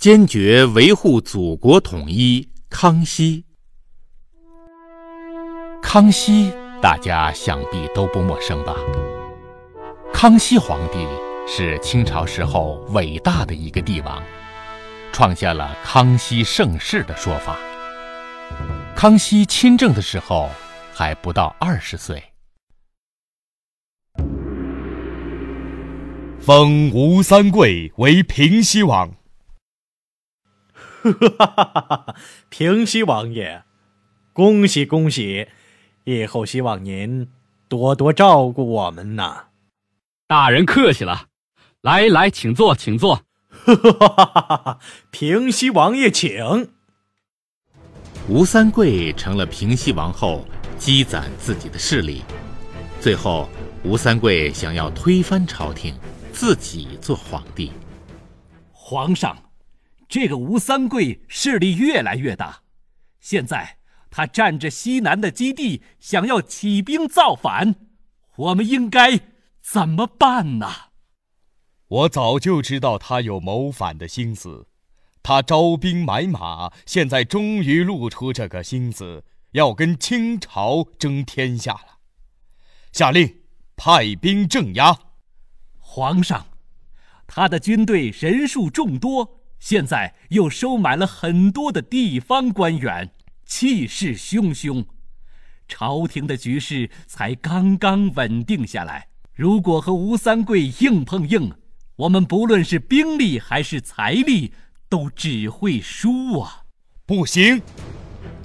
[0.00, 2.48] 坚决维护祖国统一。
[2.70, 3.44] 康熙，
[5.82, 8.74] 康熙，大家想必都不陌生吧？
[10.10, 11.06] 康熙皇帝
[11.46, 14.22] 是清朝时候伟大的一个帝王，
[15.12, 17.58] 创下了“康熙盛世”的说法。
[18.96, 20.48] 康熙亲政的时候
[20.94, 22.22] 还不到二十岁，
[26.40, 29.19] 封吴三桂为平西王。
[31.02, 32.14] 哈哈哈哈哈！
[32.48, 33.62] 平西王爷，
[34.32, 35.48] 恭喜恭喜！
[36.04, 37.28] 以后希望您
[37.68, 39.46] 多多照顾我们呐。
[40.26, 41.26] 大人客气了，
[41.80, 43.22] 来来，请坐，请坐。
[43.48, 44.78] 哈哈哈哈哈！
[45.10, 46.70] 平西王爷请。
[48.28, 50.44] 吴三桂成了平西王后，
[50.78, 52.22] 积攒自己的势力。
[53.00, 53.48] 最后，
[53.82, 55.94] 吴三桂想要推翻朝廷，
[56.32, 57.72] 自己做皇帝。
[58.70, 59.36] 皇上。
[60.10, 62.62] 这个吴三桂势力越来越大，
[63.20, 63.78] 现在
[64.10, 67.76] 他占着西南的基地，想要起兵造反，
[68.34, 69.20] 我们应该
[69.62, 70.66] 怎么办呢？
[71.86, 74.66] 我早就知道他有谋反的心思，
[75.22, 82.00] 他招兵买马，现在终于露出这个心思，要跟清朝争天下了。
[82.90, 83.42] 下令
[83.76, 84.98] 派兵镇压。
[85.78, 86.48] 皇上，
[87.28, 89.36] 他的军队人数众多。
[89.60, 93.10] 现在又收买了很多的地方官员，
[93.44, 94.86] 气势汹汹，
[95.68, 99.08] 朝廷的局势才刚刚稳定下来。
[99.34, 101.52] 如果和吴三桂硬碰硬，
[101.96, 104.52] 我们不论是兵力还是财力，
[104.88, 106.62] 都只会输啊！
[107.04, 107.60] 不行，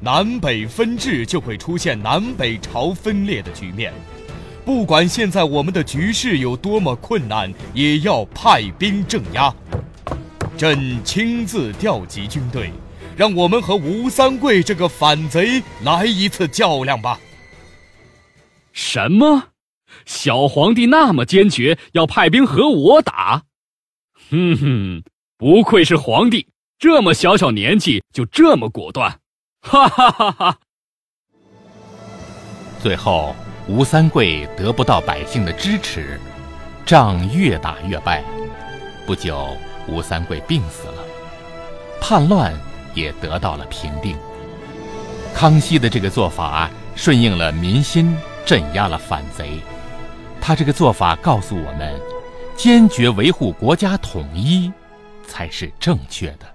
[0.00, 3.92] 南北分治就会出现南北朝分裂的局面。
[4.64, 9.54] 不管现在我们的局势有多么困难，也要派兵镇压。
[10.64, 12.72] 朕亲自调集军队，
[13.18, 17.20] 让我们和吴三桂这个反贼来一次较量吧。
[18.72, 19.48] 什么？
[20.06, 23.42] 小皇帝那么坚决，要派兵和我打？
[24.30, 25.02] 哼哼，
[25.36, 26.48] 不愧是皇帝，
[26.78, 29.20] 这么小小年纪就这么果断，
[29.60, 30.58] 哈哈哈哈！
[32.82, 33.36] 最后，
[33.68, 36.18] 吴三桂得不到百姓的支持，
[36.86, 38.24] 仗越打越败，
[39.04, 39.54] 不久。
[39.88, 41.04] 吴三桂病死了，
[42.00, 42.52] 叛乱
[42.94, 44.16] 也得到了平定。
[45.34, 49.60] 康熙的这个做法顺应了民心，镇压了反贼。
[50.40, 52.00] 他这个做法告诉我们，
[52.56, 54.72] 坚决维护国家统一
[55.26, 56.53] 才是正确的。